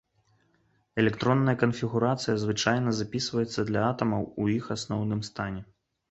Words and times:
Электронная 1.01 1.53
канфігурацыя 1.63 2.33
звычайна 2.43 2.93
запісваецца 2.99 3.59
для 3.67 3.83
атамаў 3.91 4.23
ў 4.25 4.43
іх 4.61 4.65
асноўным 4.77 5.21
стане. 5.29 5.61